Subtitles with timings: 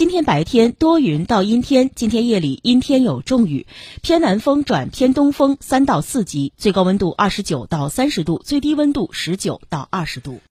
[0.00, 3.66] 今天白天多云到阴天今天夜里阴天有中雨
[4.00, 10.38] 偏南风转偏东风三到四级最高温度二十九到三十度最低温度十九到二十度。